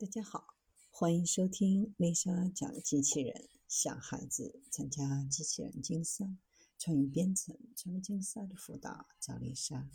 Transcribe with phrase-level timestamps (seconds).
[0.00, 0.54] 大家好，
[0.92, 3.48] 欢迎收听丽莎讲机器人。
[3.66, 6.24] 想孩子参加机器人竞赛、
[6.78, 9.90] 创意编程、创意竞赛的辅导，找丽莎。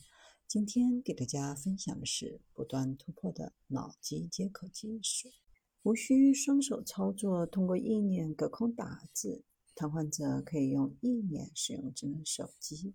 [0.45, 5.29] 今天给大家分享的是不断突破的脑机接口技术，
[5.83, 12.93] 无需双手操作，通过意念隔空打字，瘫痪者可以用意念使用智能手机。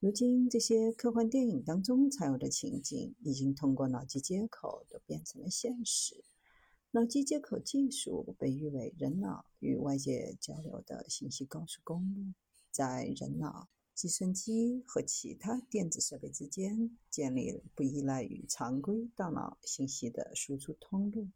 [0.00, 6.24] 如今，这些科幻电影当中才有的情景，已经通过脑机接口都变成了现实。
[6.90, 12.32] 脑机接口技术被誉为人脑与外界交流的信息高速公路，
[12.70, 21.28] 在人脑、计算机和其他电子设备之间建立了不依赖于常规大脑信息的输出通路。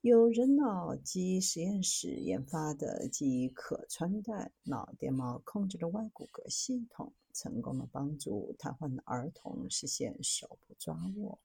[0.00, 11.38] 由人脑机实验室研发的基于可穿戴脑电帽控制的外骨骼系统，成功的帮助瘫痪的儿童实现手部抓握。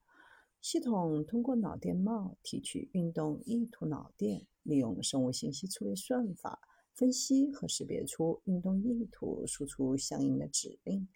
[0.70, 6.60] 系统通过脑电帽提取运动意图脑电，利用生物信息处理算法
[6.94, 11.08] 分析和识别出运动意图，输出相应的指令。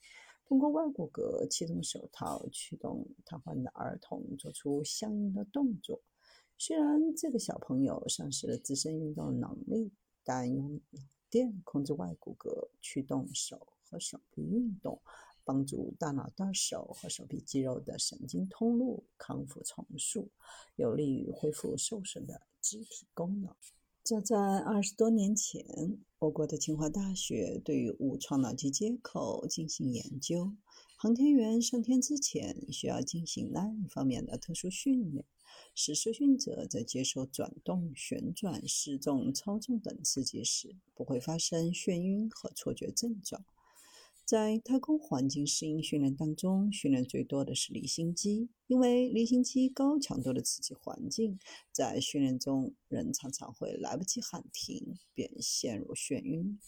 [0.46, 6.02] 通过外骨骼启动手套，驱动瘫痪的儿童做出相应的动作。
[6.58, 9.92] 虽然这个小朋友丧失了自身运动能力，
[10.24, 15.02] 但用脑电控制外骨骼，驱动手和手臂运动。
[15.44, 20.30] 帮助大脑到手和手臂肌肉的神经通路康复重塑，
[20.76, 23.56] 有利于恢复受损的肢体功能。
[24.04, 25.64] 早在二十多年前，
[26.18, 30.54] 我国的清华大学对于无创脑机接口进行研究。
[30.98, 35.24] 航天员上天之前需要进行那一方面的特殊训练，
[35.76, 43.44] 使受训者在接受转动、旋转、失重、操纵等刺激时，不会发生眩晕和错觉症状。
[44.26, 51.38] 在太空环境适应训练当中，训练最多的是离心机，因为离心机高强度的刺激环境，
[51.72, 56.60] 在训练中人常常会来不及喊停，便陷入眩晕。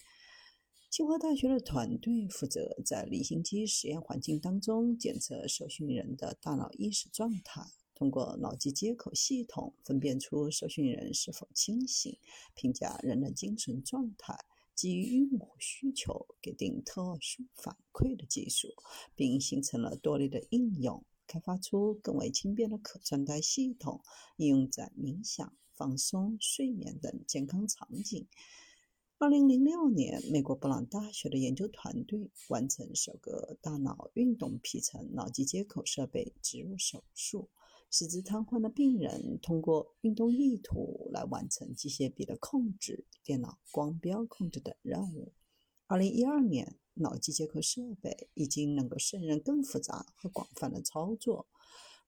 [0.89, 7.63] 清华大学的团队负责在离心机实验环境当中检测受训人的大脑意识状态，
[7.95, 12.17] 通过脑机接口系统分辨出受训人是否清醒，
[12.53, 14.37] 评价人的精神状态。
[14.75, 18.69] 基于用户需求给定特殊反馈的技术，
[19.15, 24.01] 并形成了多类的应用，开发出更为轻便的可穿戴系统，
[24.37, 28.27] 应用在冥想、放松、睡眠等健康场景。
[29.19, 37.49] 二零零六年，美国布朗大学的研究团队完成首个大脑运动皮层脑机接口设备植入手术。
[37.95, 45.31] 四肢瘫痪的病人通过运动意图来完成机械臂的控制、电脑光标控制等任务。
[45.85, 51.45] 二零一二年，脑机接口设备已经能够胜任更复杂和广泛的操作。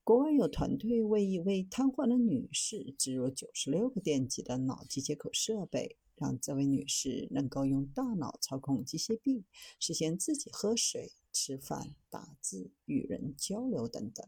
[0.03, 9.45] 国外有团队为一位瘫痪的女士植入九十六个电极的脑机接口设备，让这位女士能够用大脑操控机械臂，
[9.79, 14.27] 实现自己喝水、吃饭、打字、与人交流等等。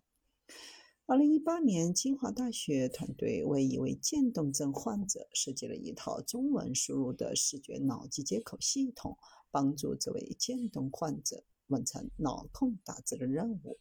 [1.10, 9.18] 二零一八年，清华大学团队为一位渐冻症患者设计了一套中文输入的视觉脑机接口系统，
[9.50, 13.80] 帮助这位渐冻患者完成脑控打字的任务。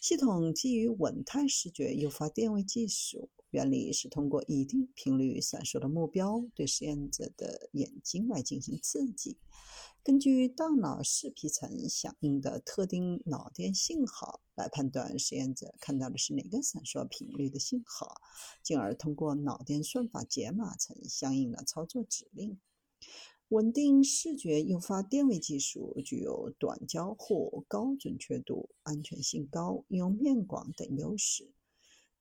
[0.00, 9.36] 系统基于稳态视觉诱发电位技术，原理是通过一定频率闪烁的目标对实验者的眼睛来进行刺激。
[10.02, 18.20] 根据大脑视皮层响应的特定脑电信号来判断实验者看到的是哪个闪烁频率的信号，
[18.62, 22.58] 进而通过脑电算法解码成相应的操作指令。
[23.48, 31.50] 稳定视觉诱发电位技术具有短交互、高准确度、安全性高、应用面广等优势。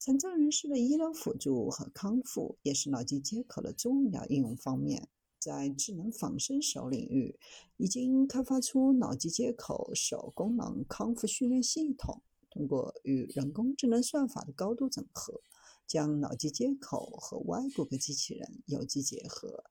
[0.01, 5.09] 残障人士的医疗辅助和康复也是脑机接口的重要应用方面。
[5.37, 7.37] 在智能仿生手领域，
[7.75, 12.21] 已经开发出脑机接口手功能康复训练系统。
[12.49, 15.41] 通过与人工智能算法的高度整合，
[15.85, 19.65] 将脑机接口和外骨骼机器人有机结合，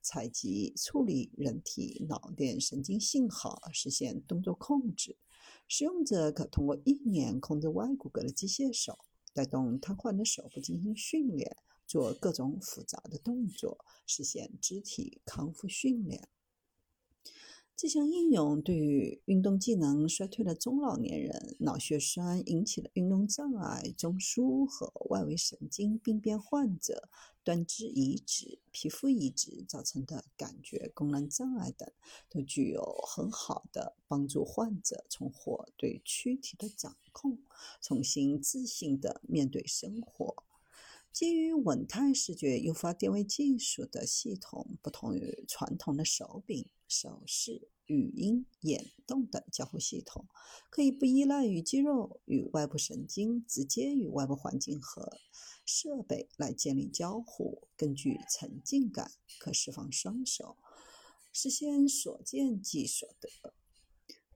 [0.00, 5.18] 采集处理人体脑电神经信号，实现动作控制。
[5.68, 8.98] 使用者可通过意念控制外骨骼的机械手，
[9.34, 11.54] 带动瘫痪的手部进行训练。
[11.86, 16.30] 做各种复杂的动作，实现肢体康复训练。
[17.76, 27.08] 这项应用对于运动技能衰退的中老年人、脑血栓引起的运动障碍、中枢和外围神经病变患者、
[27.42, 31.90] 断肢移植、皮肤移植造成的感觉功能障碍等，
[32.30, 37.40] 都具有很好的帮助患者重获对躯体的掌控，
[37.82, 40.44] 重新自信地面对生活。
[41.14, 50.26] 基于稳态视觉诱发电位技术的系统，不同于传统的手柄、手势、语音、眼动等交互系统，
[50.70, 55.20] 可以不依赖于肌肉与外部神经，直接与外部环境和
[55.64, 57.68] 设备来建立交互。
[57.76, 60.56] 根据沉浸感，可释放双手，
[61.32, 63.53] 实现所见即所得。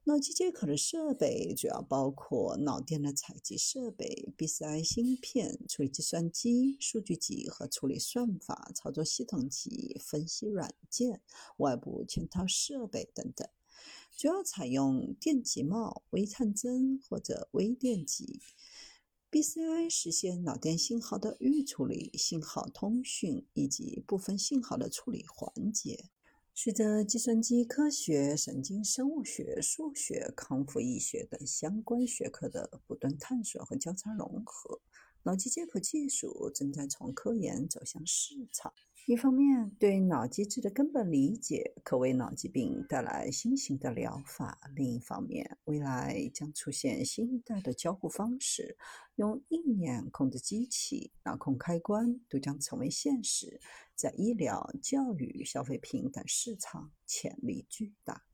[0.08, 11.20] 脑机接口的设备主要包括脑电的采集设备、BCI 芯片、处理计算机、数据集和处理算法、操作系统及、分析软件、
[11.58, 13.46] 外部嵌套设备等等。
[14.16, 18.40] 主要采用电极帽、微探针或者微电极。
[19.30, 26.06] BCI 实现脑电信号的预处理、信号通讯以及部分信号的处理环节。
[26.60, 34.80] 随着计算机科学、神经生物学、数学、康复医学等相关学科的不断探索和交叉融合，
[35.22, 38.72] 脑机接口技术正在从科研走向市场。
[39.08, 48.76] 一方面，对脑机制的根本理解可为脑疾病带来新型的疗法；另一方面，未来将出现新一代的交互方式，
[49.14, 53.58] 用意念控制机器，脑控开关都将成为现实。
[53.94, 58.27] 在医疗、教育、消费品等市场，潜力巨大。